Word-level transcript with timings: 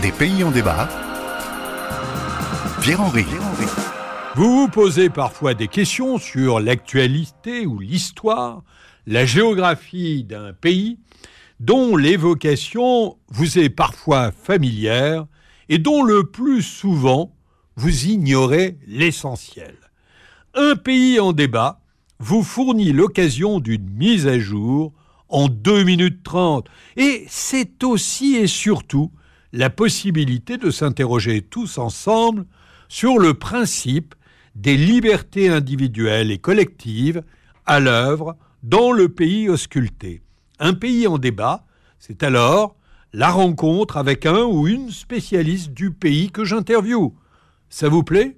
Des 0.00 0.12
pays 0.12 0.44
en 0.44 0.52
débat. 0.52 0.88
Pierre-Henri. 2.80 3.24
Vous 4.36 4.56
vous 4.56 4.68
posez 4.68 5.10
parfois 5.10 5.54
des 5.54 5.66
questions 5.66 6.18
sur 6.18 6.60
l'actualité 6.60 7.66
ou 7.66 7.80
l'histoire, 7.80 8.62
la 9.08 9.26
géographie 9.26 10.22
d'un 10.22 10.52
pays 10.52 11.00
dont 11.58 11.96
l'évocation 11.96 13.16
vous 13.30 13.58
est 13.58 13.70
parfois 13.70 14.30
familière 14.30 15.26
et 15.68 15.78
dont 15.78 16.04
le 16.04 16.22
plus 16.22 16.62
souvent 16.62 17.34
vous 17.74 18.04
ignorez 18.04 18.78
l'essentiel. 18.86 19.74
Un 20.54 20.76
pays 20.76 21.18
en 21.18 21.32
débat 21.32 21.80
vous 22.20 22.44
fournit 22.44 22.92
l'occasion 22.92 23.58
d'une 23.58 23.90
mise 23.90 24.28
à 24.28 24.38
jour 24.38 24.92
en 25.28 25.48
2 25.48 25.84
minutes 25.84 26.22
30 26.22 26.68
et 26.96 27.24
c'est 27.28 27.82
aussi 27.84 28.36
et 28.36 28.46
surtout 28.46 29.10
la 29.52 29.70
possibilité 29.70 30.58
de 30.58 30.70
s'interroger 30.70 31.42
tous 31.42 31.78
ensemble 31.78 32.46
sur 32.88 33.18
le 33.18 33.34
principe 33.34 34.14
des 34.54 34.76
libertés 34.76 35.48
individuelles 35.48 36.30
et 36.30 36.38
collectives 36.38 37.22
à 37.66 37.80
l'œuvre 37.80 38.36
dans 38.62 38.92
le 38.92 39.08
pays 39.08 39.48
ausculté. 39.48 40.22
Un 40.58 40.72
pays 40.72 41.06
en 41.06 41.18
débat, 41.18 41.64
c'est 41.98 42.22
alors 42.22 42.76
la 43.12 43.30
rencontre 43.30 43.96
avec 43.96 44.26
un 44.26 44.44
ou 44.44 44.66
une 44.66 44.90
spécialiste 44.90 45.72
du 45.72 45.90
pays 45.90 46.30
que 46.30 46.44
j'interviewe. 46.44 47.12
Ça 47.68 47.88
vous 47.88 48.02
plaît? 48.02 48.36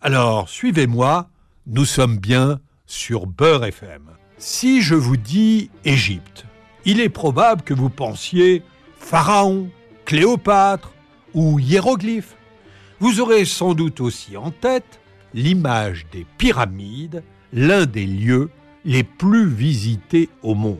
Alors 0.00 0.48
suivez-moi, 0.48 1.30
nous 1.66 1.84
sommes 1.84 2.18
bien 2.18 2.60
sur 2.86 3.26
Beurre 3.26 3.64
FM. 3.64 4.10
Si 4.38 4.82
je 4.82 4.94
vous 4.94 5.16
dis 5.16 5.68
Égypte, 5.84 6.44
il 6.84 7.00
est 7.00 7.08
probable 7.08 7.62
que 7.62 7.74
vous 7.74 7.90
pensiez 7.90 8.62
Pharaon, 8.96 9.68
Cléopâtre 10.04 10.92
ou 11.34 11.58
hiéroglyphes. 11.58 12.36
Vous 13.00 13.20
aurez 13.20 13.44
sans 13.44 13.74
doute 13.74 14.00
aussi 14.00 14.36
en 14.36 14.52
tête 14.52 15.00
l'image 15.34 16.06
des 16.12 16.24
pyramides, 16.38 17.24
l'un 17.52 17.84
des 17.84 18.06
lieux 18.06 18.50
les 18.84 19.02
plus 19.02 19.48
visités 19.48 20.28
au 20.44 20.54
monde. 20.54 20.78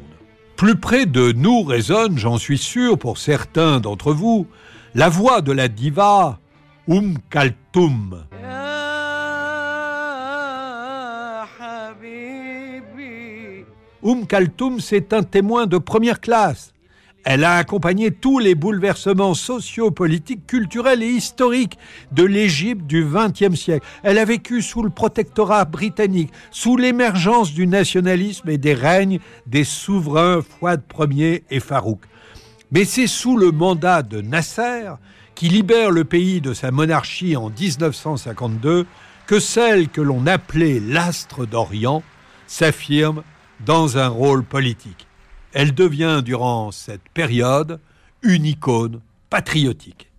Plus 0.56 0.76
près 0.76 1.06
de 1.06 1.32
nous 1.32 1.64
résonne, 1.64 2.16
j'en 2.16 2.38
suis 2.38 2.58
sûr 2.58 2.96
pour 2.96 3.18
certains 3.18 3.80
d'entre 3.80 4.12
vous, 4.12 4.46
la 4.94 5.08
voix 5.08 5.40
de 5.40 5.52
la 5.52 5.66
diva 5.66 6.38
Um 6.86 7.18
Kaltoum. 7.28 8.24
Um 14.02 14.26
Kaltoum, 14.28 14.78
c'est 14.78 15.12
un 15.12 15.24
témoin 15.24 15.66
de 15.66 15.76
première 15.76 16.20
classe. 16.20 16.72
Elle 17.24 17.42
a 17.42 17.56
accompagné 17.56 18.12
tous 18.12 18.38
les 18.38 18.54
bouleversements 18.54 19.34
sociopolitiques, 19.34 20.46
culturels 20.46 21.02
et 21.02 21.08
historiques 21.08 21.76
de 22.12 22.22
l'Égypte 22.22 22.86
du 22.86 23.04
XXe 23.04 23.58
siècle. 23.58 23.84
Elle 24.04 24.18
a 24.18 24.24
vécu 24.24 24.62
sous 24.62 24.84
le 24.84 24.90
protectorat 24.90 25.64
britannique, 25.64 26.32
sous 26.52 26.76
l'émergence 26.76 27.52
du 27.52 27.66
nationalisme 27.66 28.48
et 28.48 28.56
des 28.56 28.72
règnes 28.72 29.18
des 29.46 29.64
souverains 29.64 30.42
Fouad 30.42 30.82
Ier 31.10 31.42
et 31.50 31.60
Farouk. 31.60 32.00
Mais 32.70 32.84
c'est 32.84 33.08
sous 33.08 33.36
le 33.36 33.50
mandat 33.50 34.02
de 34.02 34.20
Nasser, 34.20 34.92
qui 35.34 35.48
libère 35.48 35.90
le 35.90 36.04
pays 36.04 36.40
de 36.40 36.54
sa 36.54 36.70
monarchie 36.70 37.36
en 37.36 37.50
1952, 37.50 38.86
que 39.26 39.40
celle 39.40 39.88
que 39.88 40.00
l'on 40.00 40.26
appelait 40.28 40.80
l'astre 40.80 41.46
d'Orient 41.46 42.04
s'affirme 42.46 43.22
dans 43.64 43.98
un 43.98 44.08
rôle 44.08 44.44
politique 44.44 45.08
elle 45.52 45.74
devient 45.74 46.22
durant 46.24 46.70
cette 46.70 47.08
période 47.14 47.80
une 48.22 48.44
icône 48.44 49.00
patriotique. 49.30 50.10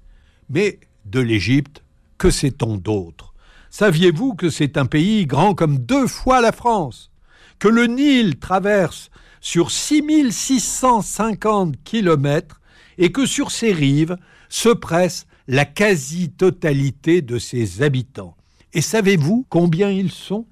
Mais 0.50 0.80
de 1.06 1.20
l'Égypte, 1.20 1.84
que 2.18 2.32
sait-on 2.32 2.78
d'autre? 2.78 3.34
Saviez-vous 3.70 4.34
que 4.34 4.50
c'est 4.50 4.78
un 4.78 4.86
pays 4.86 5.26
grand 5.26 5.54
comme 5.54 5.78
deux 5.78 6.08
fois 6.08 6.42
la 6.42 6.52
France? 6.52 7.12
Que 7.60 7.68
le 7.68 7.88
Nil 7.88 8.40
traverse 8.40 9.10
sur 9.42 9.72
6650 9.72 11.76
kilomètres 11.84 12.62
et 12.98 13.12
que 13.12 13.26
sur 13.26 13.52
ses 13.52 13.72
rives 13.72 14.18
se 14.50 14.70
presse 14.70 15.28
la 15.48 15.66
quasi-totalité 15.66 17.22
de 17.22 17.38
ses 17.38 17.84
habitants. 17.84 18.36
Et 18.74 18.82
savez-vous 18.82 19.46
combien 19.50 19.90
ils 19.90 20.12
sont? 20.12 20.46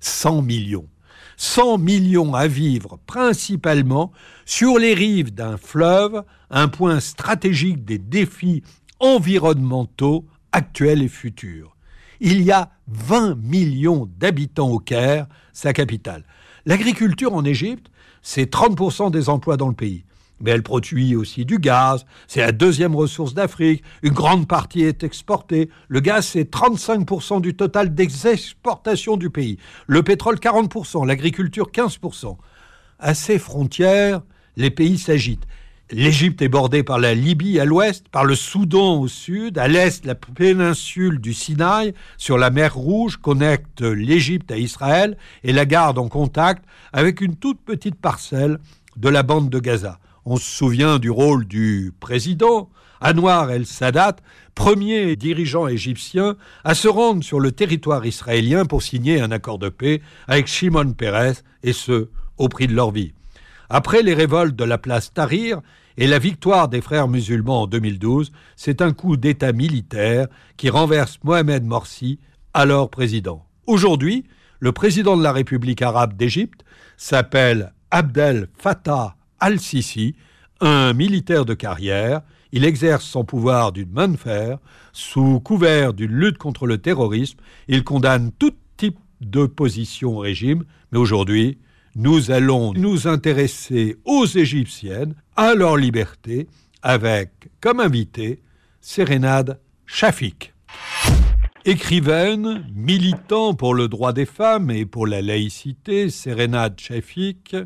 100 0.00 0.42
millions. 0.42 0.88
100 1.36 1.78
millions 1.78 2.34
à 2.34 2.46
vivre 2.46 2.98
principalement 3.06 4.12
sur 4.44 4.78
les 4.78 4.94
rives 4.94 5.34
d'un 5.34 5.56
fleuve, 5.56 6.24
un 6.50 6.68
point 6.68 7.00
stratégique 7.00 7.84
des 7.84 7.98
défis 7.98 8.62
environnementaux 9.00 10.26
actuels 10.52 11.02
et 11.02 11.08
futurs. 11.08 11.76
Il 12.20 12.42
y 12.42 12.52
a 12.52 12.70
20 12.88 13.36
millions 13.42 14.08
d'habitants 14.18 14.70
au 14.70 14.78
Caire, 14.78 15.26
sa 15.52 15.72
capitale. 15.72 16.24
L'agriculture 16.66 17.34
en 17.34 17.44
Égypte, 17.44 17.90
c'est 18.22 18.52
30% 18.52 19.10
des 19.10 19.28
emplois 19.28 19.56
dans 19.56 19.68
le 19.68 19.74
pays 19.74 20.04
mais 20.42 20.50
elle 20.50 20.62
produit 20.62 21.16
aussi 21.16 21.46
du 21.46 21.58
gaz. 21.58 22.04
C'est 22.26 22.40
la 22.40 22.52
deuxième 22.52 22.94
ressource 22.94 23.32
d'Afrique. 23.32 23.82
Une 24.02 24.12
grande 24.12 24.46
partie 24.46 24.82
est 24.82 25.04
exportée. 25.04 25.70
Le 25.88 26.00
gaz, 26.00 26.26
c'est 26.26 26.52
35% 26.52 27.40
du 27.40 27.54
total 27.54 27.94
des 27.94 28.26
exportations 28.26 29.16
du 29.16 29.30
pays. 29.30 29.58
Le 29.86 30.02
pétrole, 30.02 30.36
40%. 30.36 31.06
L'agriculture, 31.06 31.70
15%. 31.72 32.36
À 32.98 33.14
ces 33.14 33.38
frontières, 33.38 34.20
les 34.56 34.70
pays 34.70 34.98
s'agitent. 34.98 35.46
L'Égypte 35.90 36.40
est 36.40 36.48
bordée 36.48 36.82
par 36.82 36.98
la 36.98 37.14
Libye 37.14 37.60
à 37.60 37.66
l'ouest, 37.66 38.08
par 38.08 38.24
le 38.24 38.34
Soudan 38.34 38.98
au 38.98 39.08
sud, 39.08 39.58
à 39.58 39.68
l'est 39.68 40.06
la 40.06 40.14
péninsule 40.14 41.20
du 41.20 41.34
Sinaï 41.34 41.92
sur 42.16 42.38
la 42.38 42.48
mer 42.48 42.74
Rouge 42.74 43.18
connecte 43.18 43.82
l'Égypte 43.82 44.50
à 44.50 44.56
Israël 44.56 45.18
et 45.44 45.52
la 45.52 45.66
garde 45.66 45.98
en 45.98 46.08
contact 46.08 46.64
avec 46.94 47.20
une 47.20 47.36
toute 47.36 47.60
petite 47.60 47.96
parcelle 47.96 48.58
de 48.96 49.10
la 49.10 49.22
bande 49.22 49.50
de 49.50 49.58
Gaza. 49.58 49.98
On 50.24 50.36
se 50.36 50.48
souvient 50.48 51.00
du 51.00 51.10
rôle 51.10 51.46
du 51.46 51.92
président, 51.98 52.70
Anwar 53.00 53.50
el-Sadat, 53.50 54.16
premier 54.54 55.16
dirigeant 55.16 55.66
égyptien 55.66 56.36
à 56.62 56.74
se 56.74 56.86
rendre 56.86 57.24
sur 57.24 57.40
le 57.40 57.50
territoire 57.50 58.06
israélien 58.06 58.64
pour 58.64 58.82
signer 58.84 59.20
un 59.20 59.32
accord 59.32 59.58
de 59.58 59.68
paix 59.68 60.00
avec 60.28 60.46
Shimon 60.46 60.92
Peres, 60.92 61.42
et 61.64 61.72
ce, 61.72 62.08
au 62.38 62.48
prix 62.48 62.68
de 62.68 62.74
leur 62.74 62.92
vie. 62.92 63.14
Après 63.68 64.02
les 64.02 64.14
révoltes 64.14 64.54
de 64.54 64.62
la 64.62 64.78
place 64.78 65.12
Tahrir 65.12 65.60
et 65.96 66.06
la 66.06 66.20
victoire 66.20 66.68
des 66.68 66.82
frères 66.82 67.08
musulmans 67.08 67.62
en 67.62 67.66
2012, 67.66 68.30
c'est 68.54 68.80
un 68.80 68.92
coup 68.92 69.16
d'État 69.16 69.52
militaire 69.52 70.28
qui 70.56 70.70
renverse 70.70 71.18
Mohamed 71.24 71.64
Morsi, 71.64 72.20
alors 72.54 72.90
président. 72.90 73.44
Aujourd'hui, 73.66 74.24
le 74.60 74.70
président 74.70 75.16
de 75.16 75.22
la 75.24 75.32
République 75.32 75.82
arabe 75.82 76.16
d'Égypte 76.16 76.64
s'appelle 76.96 77.72
Abdel 77.90 78.46
Fattah 78.56 79.16
al-Sisi, 79.42 80.14
un 80.60 80.92
militaire 80.92 81.44
de 81.44 81.54
carrière. 81.54 82.22
Il 82.52 82.64
exerce 82.64 83.04
son 83.04 83.24
pouvoir 83.24 83.72
d'une 83.72 83.90
main 83.90 84.08
de 84.08 84.16
fer. 84.16 84.58
Sous 84.92 85.40
couvert 85.40 85.92
d'une 85.92 86.12
lutte 86.12 86.38
contre 86.38 86.66
le 86.66 86.78
terrorisme, 86.78 87.38
il 87.66 87.82
condamne 87.82 88.30
tout 88.38 88.52
type 88.76 88.98
d'opposition 89.20 90.16
au 90.16 90.18
régime. 90.18 90.64
Mais 90.92 90.98
aujourd'hui, 90.98 91.58
nous 91.96 92.30
allons 92.30 92.72
nous 92.72 93.08
intéresser 93.08 93.96
aux 94.04 94.26
Égyptiennes, 94.26 95.14
à 95.36 95.54
leur 95.54 95.76
liberté, 95.76 96.46
avec 96.82 97.50
comme 97.60 97.80
invité 97.80 98.40
Sérénade 98.80 99.58
Shafik. 99.86 100.54
Écrivaine, 101.64 102.64
militant 102.74 103.54
pour 103.54 103.74
le 103.74 103.88
droit 103.88 104.12
des 104.12 104.26
femmes 104.26 104.70
et 104.70 104.84
pour 104.84 105.06
la 105.06 105.22
laïcité, 105.22 106.10
Sérénade 106.10 106.78
Shafik 106.78 107.56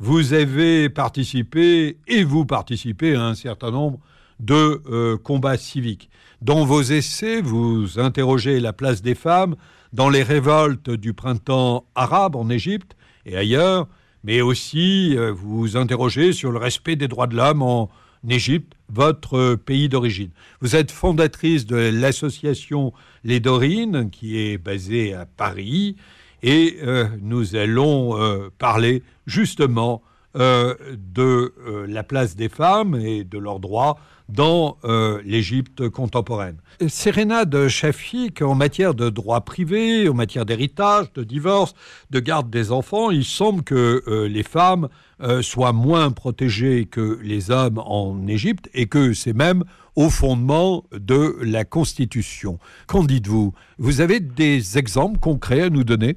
vous 0.00 0.32
avez 0.32 0.88
participé 0.88 1.98
et 2.08 2.24
vous 2.24 2.46
participez 2.46 3.14
à 3.14 3.26
un 3.26 3.34
certain 3.34 3.70
nombre 3.70 3.98
de 4.40 4.82
euh, 4.90 5.18
combats 5.18 5.58
civiques. 5.58 6.08
Dans 6.40 6.64
vos 6.64 6.80
essais, 6.80 7.42
vous 7.42 8.00
interrogez 8.00 8.60
la 8.60 8.72
place 8.72 9.02
des 9.02 9.14
femmes 9.14 9.56
dans 9.92 10.08
les 10.08 10.22
révoltes 10.22 10.88
du 10.88 11.12
printemps 11.12 11.84
arabe 11.94 12.34
en 12.34 12.48
Égypte 12.48 12.96
et 13.26 13.36
ailleurs, 13.36 13.88
mais 14.24 14.40
aussi 14.40 15.14
euh, 15.18 15.32
vous 15.32 15.76
interrogez 15.76 16.32
sur 16.32 16.50
le 16.50 16.58
respect 16.58 16.96
des 16.96 17.08
droits 17.08 17.26
de 17.26 17.36
l'homme 17.36 17.62
en 17.62 17.90
Égypte, 18.26 18.72
votre 18.88 19.54
pays 19.54 19.90
d'origine. 19.90 20.30
Vous 20.62 20.76
êtes 20.76 20.90
fondatrice 20.90 21.66
de 21.66 21.76
l'association 21.76 22.94
Les 23.22 23.38
Dorines, 23.38 24.08
qui 24.08 24.38
est 24.38 24.56
basée 24.56 25.12
à 25.12 25.26
Paris, 25.26 25.96
et 26.42 26.78
euh, 26.82 27.06
nous 27.20 27.56
allons 27.56 28.18
parler 28.58 29.02
justement 29.26 30.02
euh, 30.36 30.76
de 30.96 31.52
euh, 31.66 31.86
la 31.88 32.04
place 32.04 32.36
des 32.36 32.48
femmes 32.48 32.94
et 32.94 33.24
de 33.24 33.36
leurs 33.36 33.58
droits 33.58 33.98
dans 34.28 34.76
euh, 34.84 35.20
l'Égypte 35.24 35.88
contemporaine. 35.88 36.58
Serena 36.86 37.44
de 37.44 37.66
Shafik, 37.66 38.40
en 38.40 38.54
matière 38.54 38.94
de 38.94 39.10
droits 39.10 39.40
privés, 39.40 40.08
en 40.08 40.14
matière 40.14 40.46
d'héritage, 40.46 41.12
de 41.14 41.24
divorce, 41.24 41.74
de 42.10 42.20
garde 42.20 42.48
des 42.48 42.70
enfants, 42.70 43.10
il 43.10 43.24
semble 43.24 43.64
que 43.64 44.04
les 44.28 44.44
femmes 44.44 44.88
soient 45.42 45.72
moins 45.72 46.12
protégées 46.12 46.86
que 46.86 47.18
les 47.24 47.50
hommes 47.50 47.78
en 47.78 48.28
Égypte 48.28 48.70
et 48.72 48.86
que 48.86 49.12
c'est 49.12 49.32
même 49.32 49.64
au 49.96 50.10
fondement 50.10 50.84
de 50.92 51.36
la 51.42 51.64
Constitution. 51.64 52.60
Qu'en 52.86 53.02
dites-vous? 53.02 53.52
Vous 53.78 54.00
avez 54.00 54.20
des 54.20 54.78
exemples 54.78 55.18
concrets 55.18 55.62
à 55.62 55.70
nous 55.70 55.84
donner? 55.84 56.16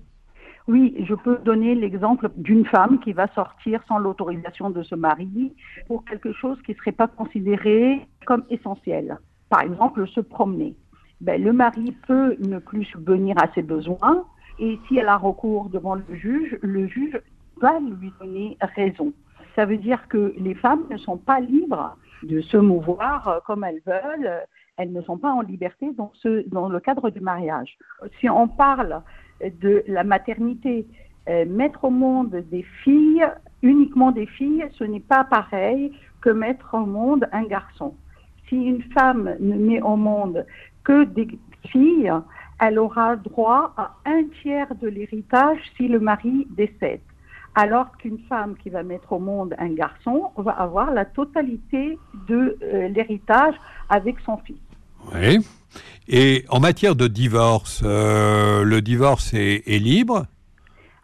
Oui, 0.67 0.95
je 1.07 1.13
peux 1.13 1.37
donner 1.39 1.75
l'exemple 1.75 2.29
d'une 2.37 2.65
femme 2.65 2.99
qui 2.99 3.11
va 3.11 3.27
sortir 3.33 3.81
sans 3.87 3.97
l'autorisation 3.97 4.69
de 4.69 4.81
ce 4.83 4.95
mari 4.95 5.53
pour 5.87 6.05
quelque 6.05 6.31
chose 6.31 6.57
qui 6.65 6.71
ne 6.71 6.77
serait 6.77 6.93
pas 6.93 7.07
considéré 7.07 8.07
comme 8.25 8.45
essentiel. 8.49 9.17
Par 9.49 9.61
exemple, 9.61 10.07
se 10.07 10.21
promener. 10.21 10.73
Ben, 11.19 11.41
le 11.41 11.51
mari 11.51 11.95
peut 12.07 12.37
ne 12.39 12.59
plus 12.59 12.85
subvenir 12.85 13.35
à 13.41 13.51
ses 13.53 13.61
besoins 13.61 14.25
et 14.59 14.79
si 14.87 14.97
elle 14.97 15.09
a 15.09 15.17
recours 15.17 15.69
devant 15.69 15.95
le 15.95 16.03
juge, 16.11 16.57
le 16.61 16.87
juge 16.87 17.19
va 17.61 17.79
lui 17.79 18.13
donner 18.19 18.57
raison. 18.61 19.13
Ça 19.55 19.65
veut 19.65 19.77
dire 19.77 20.07
que 20.07 20.33
les 20.37 20.55
femmes 20.55 20.83
ne 20.89 20.97
sont 20.97 21.17
pas 21.17 21.39
libres 21.39 21.97
de 22.23 22.41
se 22.41 22.57
mouvoir 22.57 23.41
comme 23.45 23.63
elles 23.63 23.81
veulent. 23.85 24.43
Elles 24.77 24.91
ne 24.91 25.01
sont 25.01 25.17
pas 25.17 25.31
en 25.31 25.41
liberté 25.41 25.91
dans, 25.93 26.69
le 26.69 26.79
cadre 26.79 27.09
du 27.09 27.19
mariage. 27.19 27.77
Si 28.19 28.29
on 28.29 28.47
parle 28.47 29.01
de 29.41 29.83
la 29.87 30.03
maternité. 30.03 30.85
Euh, 31.29 31.45
mettre 31.45 31.85
au 31.85 31.89
monde 31.89 32.43
des 32.51 32.63
filles, 32.83 33.25
uniquement 33.61 34.11
des 34.11 34.25
filles, 34.25 34.65
ce 34.73 34.83
n'est 34.83 34.99
pas 34.99 35.23
pareil 35.23 35.93
que 36.19 36.29
mettre 36.29 36.73
au 36.73 36.85
monde 36.85 37.29
un 37.31 37.43
garçon. 37.43 37.95
Si 38.49 38.57
une 38.57 38.83
femme 38.91 39.33
ne 39.39 39.55
met 39.55 39.81
au 39.81 39.95
monde 39.95 40.45
que 40.83 41.05
des 41.05 41.27
filles, 41.67 42.11
elle 42.59 42.77
aura 42.77 43.15
droit 43.15 43.73
à 43.77 43.95
un 44.05 44.23
tiers 44.41 44.75
de 44.75 44.89
l'héritage 44.89 45.59
si 45.77 45.87
le 45.87 46.01
mari 46.01 46.45
décède. 46.51 46.99
Alors 47.55 47.95
qu'une 47.97 48.19
femme 48.27 48.55
qui 48.61 48.69
va 48.69 48.83
mettre 48.83 49.13
au 49.13 49.19
monde 49.19 49.55
un 49.59 49.69
garçon 49.69 50.31
va 50.37 50.51
avoir 50.51 50.91
la 50.91 51.05
totalité 51.05 51.97
de 52.27 52.57
euh, 52.63 52.87
l'héritage 52.87 53.53
avec 53.89 54.15
son 54.25 54.37
fils. 54.37 54.57
Oui. 55.13 55.39
Et 56.07 56.45
en 56.49 56.59
matière 56.59 56.95
de 56.95 57.07
divorce, 57.07 57.81
euh, 57.85 58.63
le 58.63 58.81
divorce 58.81 59.33
est, 59.33 59.79
libre 59.79 60.25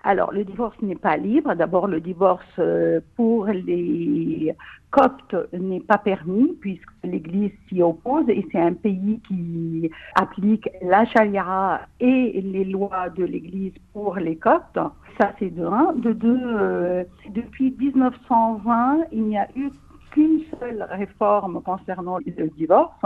alors, 0.04 0.32
le 0.32 0.46
divorce 0.46 0.82
n'est 0.82 0.96
pas 0.96 1.18
libre. 1.18 1.54
D'abord, 1.56 1.88
le 1.88 2.00
divorce 2.00 2.46
euh, 2.58 3.02
pour 3.18 3.48
les 3.48 4.56
coptes 4.92 5.36
n'est 5.52 5.82
pas 5.82 5.98
permis 5.98 6.56
puisque 6.62 6.90
l'Église 7.04 7.52
s'y 7.68 7.82
oppose 7.82 8.24
et 8.30 8.46
c'est 8.52 8.62
un 8.62 8.74
pays 8.74 9.20
qui 9.28 9.92
applique 10.16 10.70
la 10.82 11.06
charia 11.06 11.82
et 12.00 12.42
les 12.42 12.64
lois 12.64 13.10
de 13.10 13.26
l'Église 13.26 13.74
pour 13.92 14.16
les 14.16 14.38
coptes. 14.38 14.80
Ça, 15.20 15.34
c'est 15.38 15.54
de 15.54 15.66
un. 15.66 15.94
De 15.94 16.14
deux, 16.14 16.42
euh, 16.46 17.04
depuis 17.32 17.76
1920, 17.78 19.00
il 19.12 19.24
n'y 19.24 19.38
a 19.38 19.50
eu 19.58 19.70
qu'une 20.12 20.42
seule 20.60 20.88
réforme 20.90 21.62
concernant 21.62 22.20
le 22.20 22.48
divorce 22.58 23.06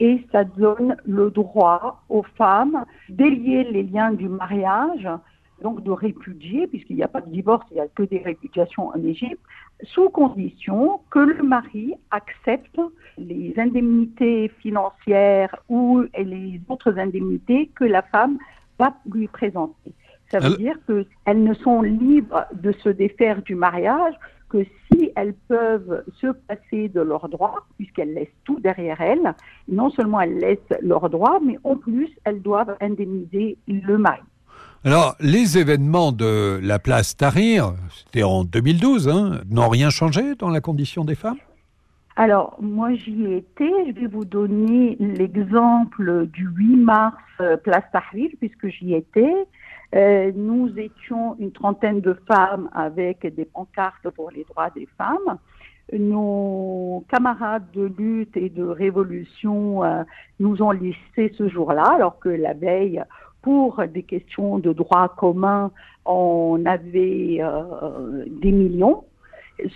et 0.00 0.24
ça 0.30 0.44
donne 0.44 0.96
le 1.06 1.30
droit 1.30 2.02
aux 2.08 2.22
femmes 2.36 2.84
d'élier 3.08 3.64
les 3.64 3.82
liens 3.82 4.12
du 4.12 4.28
mariage, 4.28 5.08
donc 5.62 5.82
de 5.82 5.90
répudier, 5.90 6.66
puisqu'il 6.66 6.96
n'y 6.96 7.02
a 7.02 7.08
pas 7.08 7.20
de 7.20 7.30
divorce, 7.30 7.66
il 7.70 7.74
n'y 7.74 7.80
a 7.80 7.88
que 7.88 8.02
des 8.02 8.18
répudiations 8.18 8.88
en 8.88 9.02
Égypte, 9.02 9.40
sous 9.82 10.08
condition 10.08 11.00
que 11.10 11.18
le 11.18 11.42
mari 11.42 11.94
accepte 12.10 12.80
les 13.16 13.54
indemnités 13.56 14.48
financières 14.60 15.54
ou 15.68 16.02
les 16.16 16.60
autres 16.68 16.98
indemnités 16.98 17.70
que 17.74 17.84
la 17.84 18.02
femme 18.02 18.38
va 18.78 18.94
lui 19.12 19.28
présenter. 19.28 19.92
Ça 20.30 20.40
veut 20.40 20.56
dire 20.56 20.78
qu'elles 20.86 21.42
ne 21.42 21.54
sont 21.54 21.80
libres 21.80 22.44
de 22.52 22.72
se 22.72 22.90
défaire 22.90 23.42
du 23.42 23.54
mariage 23.54 24.14
que 24.50 24.64
si 24.64 25.10
elles 25.16 25.34
peuvent 25.48 26.04
se 26.20 26.28
passer 26.28 26.88
de 26.88 27.00
leurs 27.00 27.28
droits, 27.28 27.66
puisqu'elles 27.76 28.14
laissent 28.14 28.28
tout 28.44 28.60
derrière 28.60 29.00
elles, 29.00 29.34
non 29.68 29.90
seulement 29.90 30.20
elles 30.20 30.38
laissent 30.38 30.78
leurs 30.82 31.10
droits, 31.10 31.40
mais 31.42 31.58
en 31.64 31.76
plus 31.76 32.10
elles 32.24 32.42
doivent 32.42 32.76
indemniser 32.80 33.58
le 33.66 33.98
mari. 33.98 34.22
Alors, 34.84 35.16
les 35.18 35.58
événements 35.58 36.12
de 36.12 36.60
la 36.62 36.78
place 36.78 37.16
Tahrir, 37.16 37.72
c'était 37.90 38.22
en 38.22 38.44
2012, 38.44 39.08
hein, 39.08 39.40
n'ont 39.50 39.68
rien 39.68 39.90
changé 39.90 40.36
dans 40.36 40.50
la 40.50 40.60
condition 40.60 41.04
des 41.04 41.16
femmes? 41.16 41.38
Alors, 42.14 42.56
moi, 42.60 42.94
j'y 42.94 43.24
ai 43.24 43.38
été. 43.38 43.68
Je 43.88 44.00
vais 44.00 44.06
vous 44.06 44.24
donner 44.24 44.96
l'exemple 45.00 46.26
du 46.26 46.46
8 46.46 46.76
mars, 46.76 47.16
euh, 47.40 47.56
place 47.56 47.82
Tahrir, 47.92 48.30
puisque 48.38 48.68
j'y 48.68 48.94
étais. 48.94 49.34
Euh, 49.96 50.30
nous 50.36 50.70
étions 50.78 51.34
une 51.40 51.50
trentaine 51.50 52.00
de 52.00 52.16
femmes 52.30 52.70
avec 52.72 53.26
des 53.34 53.46
pancartes 53.46 54.08
pour 54.10 54.30
les 54.30 54.44
droits 54.44 54.70
des 54.70 54.86
femmes. 54.96 55.38
Nos 55.92 57.04
camarades 57.08 57.70
de 57.72 57.90
lutte 57.98 58.36
et 58.36 58.50
de 58.50 58.64
révolution 58.64 59.82
euh, 59.82 60.04
nous 60.38 60.62
ont 60.62 60.70
laissés 60.70 61.34
ce 61.36 61.48
jour-là, 61.48 61.94
alors 61.94 62.18
que 62.20 62.28
la 62.28 62.52
veille, 62.52 63.02
pour 63.42 63.82
des 63.86 64.02
questions 64.02 64.58
de 64.58 64.72
droits 64.72 65.08
communs, 65.16 65.70
on 66.04 66.62
avait 66.66 67.38
euh, 67.40 68.24
des 68.26 68.52
millions. 68.52 69.04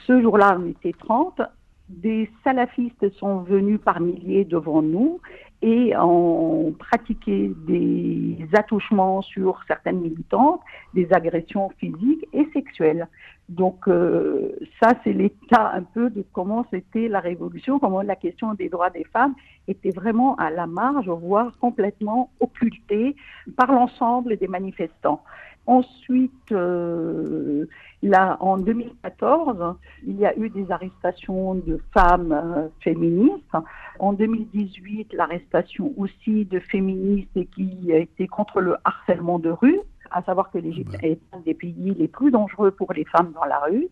Ce 0.07 0.21
jour-là, 0.21 0.59
on 0.61 0.69
était 0.69 0.95
30 0.99 1.41
des 1.89 2.31
salafistes 2.43 3.11
sont 3.19 3.41
venus 3.41 3.81
par 3.81 4.01
milliers 4.01 4.45
devant 4.45 4.83
nous 4.83 5.21
et 5.63 5.97
ont 5.97 6.75
pratiqué 6.79 7.53
des 7.67 8.37
attouchements 8.53 9.23
sur 9.23 9.61
certaines 9.69 10.01
militantes, 10.01 10.61
des 10.93 11.13
agressions 11.13 11.71
physiques 11.79 12.27
et 12.33 12.47
sexuelles. 12.53 13.07
Donc 13.49 13.87
euh, 13.87 14.57
ça, 14.83 14.91
c'est 15.05 15.13
l'état 15.13 15.73
un 15.75 15.83
peu 15.83 16.11
de 16.11 16.25
comment 16.33 16.67
c'était 16.71 17.09
la 17.09 17.21
révolution, 17.21 17.79
comment 17.79 18.03
la 18.03 18.17
question 18.17 18.55
des 18.55 18.69
droits 18.69 18.91
des 18.91 19.05
femmes 19.05 19.35
était 19.69 19.91
vraiment 19.91 20.35
à 20.37 20.51
la 20.51 20.67
marge, 20.67 21.09
voire 21.09 21.57
complètement 21.59 22.31
occultée 22.41 23.15
par 23.57 23.71
l'ensemble 23.71 24.37
des 24.37 24.49
manifestants. 24.49 25.23
Ensuite, 25.67 26.51
euh, 26.51 27.67
là, 28.03 28.37
en 28.41 28.59
2014, 28.59 29.77
il 30.05 30.19
y 30.19 30.27
a 30.27 30.37
eu 30.37 30.51
des 30.51 30.71
arrestations 30.73 31.55
de 31.55 31.81
femmes 31.95 32.33
euh, 32.33 32.69
féministes. 32.81 33.57
En 34.01 34.13
2018, 34.13 35.13
l'arrestation 35.13 35.93
aussi 35.97 36.47
de 36.47 36.59
féministes 36.59 37.39
qui 37.55 37.93
étaient 37.93 38.27
contre 38.27 38.61
le 38.61 38.77
harcèlement 38.85 39.39
de 39.39 39.51
rue, 39.51 39.79
à 40.11 40.23
savoir 40.23 40.51
que 40.51 40.59
l'Égypte 40.59 40.97
est 41.03 41.21
un 41.33 41.41
des 41.41 41.55
pays 41.55 41.95
les 41.97 42.09
plus 42.09 42.33
dangereux 42.33 42.73
pour 42.73 42.93
les 42.93 43.05
femmes 43.05 43.33
dans 43.33 43.45
la 43.45 43.61
rue. 43.61 43.89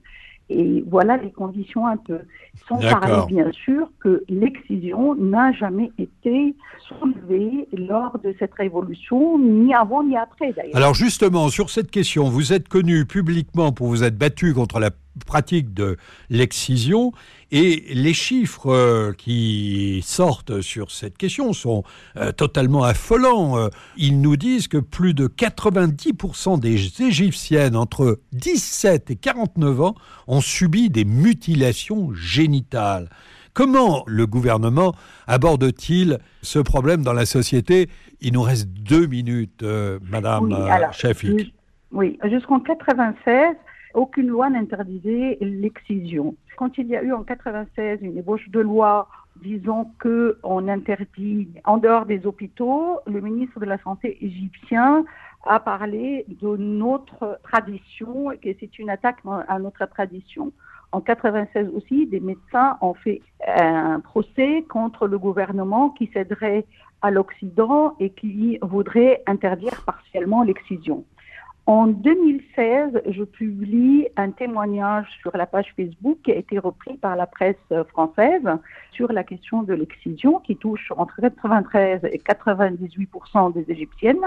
Et 0.51 0.85
voilà 0.89 1.17
les 1.17 1.31
conditions 1.31 1.87
un 1.87 1.97
peu. 1.97 2.19
Sans 2.69 2.81
parler, 2.81 3.23
bien 3.29 3.51
sûr, 3.53 3.89
que 4.01 4.25
l'excision 4.29 5.15
n'a 5.15 5.53
jamais 5.53 5.93
été 5.97 6.57
soulevée 6.89 7.69
lors 7.73 8.19
de 8.19 8.35
cette 8.39 8.55
révolution, 8.55 9.39
ni 9.39 9.73
avant 9.73 10.03
ni 10.03 10.17
après 10.17 10.53
d'ailleurs. 10.53 10.77
Alors 10.77 10.95
justement, 10.95 11.49
sur 11.49 11.71
cette 11.71 11.91
question, 11.91 12.29
vous 12.29 12.53
êtes 12.53 12.69
connu 12.69 13.07
publiquement 13.07 13.71
pour 13.71 13.87
vous 13.87 14.03
être 14.03 14.19
battu 14.19 14.53
contre 14.53 14.81
la 14.81 14.91
pratique 15.25 15.75
de 15.75 15.97
l'excision 16.29 17.13
et 17.53 17.85
les 17.93 18.15
chiffres 18.15 18.71
euh, 18.71 19.13
qui 19.13 20.03
sortent 20.05 20.61
sur 20.61 20.91
cette 20.91 21.19
question 21.19 21.53
sont 21.53 21.83
euh, 22.17 22.33
totalement 22.33 22.85
affolants. 22.85 23.59
Euh, 23.59 23.69
ils 23.97 24.21
nous 24.21 24.37
disent 24.37 24.69
que 24.69 24.79
plus 24.79 25.15
de 25.15 25.27
90% 25.27 26.61
des 26.61 27.03
Égyptiennes 27.03 27.77
entre 27.77 28.21
17 28.33 29.11
et 29.11 29.17
49 29.17 29.81
ans 29.81 29.95
ont 30.29 30.41
subi 30.41 30.91
des 30.91 31.05
mutilations 31.05 32.13
génitales. 32.15 33.09
Comment 33.53 34.05
le 34.07 34.29
gouvernement 34.29 34.95
aborde-t-il 35.27 36.19
ce 36.43 36.61
problème 36.61 37.03
dans 37.03 37.13
la 37.13 37.27
société? 37.27 37.89
Il 38.21 38.35
nous 38.35 38.43
reste 38.43 38.69
deux 38.69 39.07
minutes, 39.07 39.65
Madame 40.09 40.53
oui, 40.53 41.53
Oui, 41.91 42.19
jusqu'en 42.31 42.61
96, 42.61 43.57
aucune 43.95 44.29
loi 44.29 44.51
n'interdisait 44.51 45.39
l'excision. 45.41 46.35
Quand 46.57 46.77
il 46.79 46.89
y 46.89 46.97
a 46.97 47.03
eu 47.03 47.13
en 47.13 47.23
96 47.23 47.99
une 48.03 48.19
ébauche 48.19 48.49
de 48.51 48.61
loi 48.61 49.09
disant 49.43 49.93
que 49.99 50.39
on 50.43 50.69
interdit 50.69 51.49
en 51.65 51.79
dehors 51.79 52.07
des 52.07 52.27
hôpitaux, 52.27 52.99
le 53.07 53.21
ministre 53.21 53.59
de 53.61 53.65
la 53.65 53.79
Santé 53.79 54.19
égyptien 54.25 55.05
a 55.47 55.61
parlé 55.61 56.27
de 56.29 56.57
notre 56.57 57.39
tradition 57.43 58.31
et 58.33 58.39
que 58.39 58.49
c'est 58.61 58.79
une 58.79 58.91
attaque 58.91 59.19
à 59.49 59.59
notre 59.59 59.87
tradition. 59.87 60.53
En 60.93 61.01
96 61.01 61.69
aussi, 61.75 62.07
des 62.07 62.21
médecins 62.21 62.77
ont 62.81 62.95
fait 62.95 63.23
un 63.47 64.01
procès 64.01 64.65
contre 64.69 65.07
le 65.07 65.19
gouvernement 65.19 65.91
qui 65.91 66.11
céderait 66.13 66.67
à 67.03 67.11
l'Occident 67.11 67.95
et 68.01 68.11
qui 68.11 68.59
voudrait 68.61 69.23
interdire 69.27 69.83
partiellement 69.87 70.43
l'excision. 70.43 71.05
En 71.73 71.87
2016, 71.87 73.01
je 73.11 73.23
publie 73.23 74.09
un 74.17 74.33
témoignage 74.33 75.07
sur 75.21 75.37
la 75.37 75.47
page 75.47 75.73
Facebook 75.77 76.19
qui 76.25 76.33
a 76.33 76.35
été 76.35 76.59
repris 76.59 76.97
par 76.97 77.15
la 77.15 77.29
presse 77.29 77.55
française 77.91 78.43
sur 78.91 79.13
la 79.13 79.23
question 79.23 79.63
de 79.63 79.75
l'excision 79.75 80.41
qui 80.41 80.57
touche 80.57 80.93
entre 80.97 81.21
93 81.21 82.01
et 82.11 82.19
98% 82.19 83.53
des 83.53 83.71
Égyptiennes. 83.71 84.27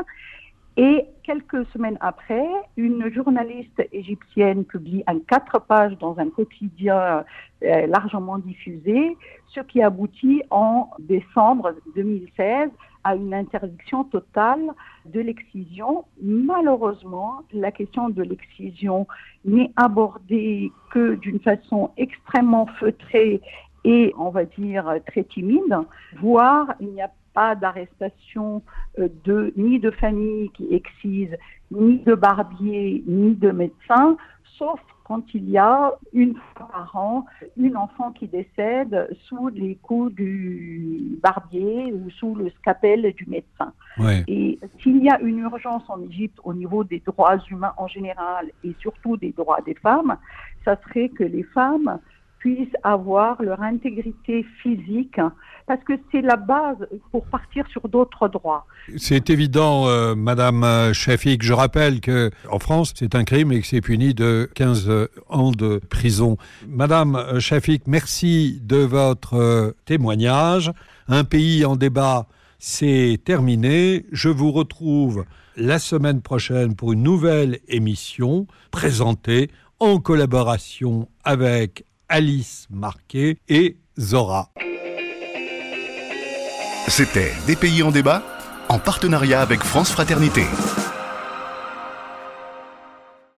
Et 0.77 1.03
quelques 1.23 1.65
semaines 1.73 1.97
après, 1.99 2.47
une 2.77 3.11
journaliste 3.13 3.85
égyptienne 3.91 4.63
publie 4.63 5.03
un 5.05 5.19
quatre 5.19 5.59
pages 5.59 5.97
dans 5.97 6.17
un 6.19 6.29
quotidien 6.29 7.25
euh, 7.63 7.87
largement 7.87 8.37
diffusé, 8.37 9.17
ce 9.47 9.59
qui 9.59 9.81
aboutit 9.81 10.43
en 10.49 10.89
décembre 10.97 11.75
2016 11.93 12.69
à 13.03 13.15
une 13.15 13.33
interdiction 13.33 14.03
totale 14.05 14.61
de 15.05 15.19
l'excision. 15.19 16.05
Malheureusement, 16.21 17.41
la 17.51 17.71
question 17.71 18.09
de 18.09 18.23
l'excision 18.23 19.07
n'est 19.45 19.71
abordée 19.75 20.71
que 20.91 21.15
d'une 21.15 21.39
façon 21.39 21.91
extrêmement 21.97 22.67
feutrée 22.79 23.41
et, 23.83 24.13
on 24.17 24.29
va 24.29 24.45
dire, 24.45 24.95
très 25.07 25.23
timide, 25.23 25.77
voire 26.19 26.73
il 26.79 26.87
n'y 26.89 27.01
a 27.01 27.11
pas 27.33 27.55
d'arrestation 27.55 28.61
euh, 28.99 29.09
ni 29.57 29.79
de 29.79 29.91
famille 29.91 30.49
qui 30.51 30.73
excise, 30.73 31.35
ni 31.71 31.97
de 31.99 32.15
barbier, 32.15 33.03
ni 33.07 33.33
de 33.35 33.51
médecin, 33.51 34.17
sauf 34.57 34.79
quand 35.03 35.33
il 35.33 35.49
y 35.49 35.57
a 35.57 35.93
une 36.13 36.35
fois 36.35 36.67
par 36.67 36.95
an 36.95 37.25
une 37.57 37.77
enfant 37.77 38.11
qui 38.11 38.27
décède 38.27 39.09
sous 39.25 39.49
les 39.49 39.75
coups 39.75 40.13
du 40.13 41.19
barbier 41.21 41.91
ou 41.93 42.09
sous 42.11 42.35
le 42.35 42.49
scapel 42.51 43.13
du 43.13 43.25
médecin. 43.27 43.73
Et 44.27 44.59
s'il 44.79 45.03
y 45.03 45.09
a 45.09 45.19
une 45.19 45.39
urgence 45.39 45.83
en 45.87 46.01
Égypte 46.01 46.39
au 46.43 46.53
niveau 46.53 46.83
des 46.83 47.01
droits 47.05 47.37
humains 47.49 47.73
en 47.77 47.87
général 47.87 48.51
et 48.63 48.73
surtout 48.79 49.17
des 49.17 49.31
droits 49.31 49.61
des 49.61 49.75
femmes, 49.75 50.17
ça 50.65 50.77
serait 50.83 51.09
que 51.09 51.23
les 51.23 51.43
femmes 51.43 51.99
puissent 52.43 52.75
avoir 52.83 53.41
leur 53.41 53.61
intégrité 53.61 54.45
physique, 54.61 55.17
parce 55.65 55.81
que 55.85 55.93
c'est 56.11 56.21
la 56.21 56.35
base 56.35 56.75
pour 57.09 57.25
partir 57.27 57.65
sur 57.69 57.87
d'autres 57.87 58.27
droits. 58.27 58.65
C'est 58.97 59.29
évident, 59.29 59.87
euh, 59.87 60.13
Madame 60.13 60.91
Shafik. 60.91 61.41
Je 61.41 61.53
rappelle 61.53 62.01
que 62.01 62.31
en 62.51 62.59
France, 62.59 62.91
c'est 62.97 63.15
un 63.15 63.23
crime 63.23 63.53
et 63.53 63.61
que 63.61 63.67
c'est 63.67 63.79
puni 63.79 64.13
de 64.13 64.49
15 64.55 64.91
ans 65.29 65.51
de 65.51 65.79
prison. 65.89 66.35
Madame 66.67 67.39
Shafik, 67.39 67.87
merci 67.87 68.59
de 68.61 68.77
votre 68.77 69.35
euh, 69.35 69.71
témoignage. 69.85 70.69
Un 71.07 71.23
pays 71.23 71.63
en 71.63 71.77
débat, 71.77 72.27
c'est 72.59 73.21
terminé. 73.23 74.05
Je 74.11 74.27
vous 74.27 74.51
retrouve 74.51 75.23
la 75.55 75.79
semaine 75.79 76.21
prochaine 76.21 76.75
pour 76.75 76.91
une 76.91 77.03
nouvelle 77.03 77.59
émission 77.69 78.47
présentée 78.69 79.49
en 79.79 79.99
collaboration 79.99 81.07
avec 81.23 81.85
Alice 82.13 82.67
Marquet 82.69 83.39
et 83.49 83.77
Zora. 83.99 84.51
C'était 86.87 87.31
Des 87.47 87.55
pays 87.55 87.81
en 87.81 87.89
débat 87.89 88.21
en 88.69 88.77
partenariat 88.77 89.41
avec 89.41 89.63
France 89.63 89.89
Fraternité. 89.89 90.43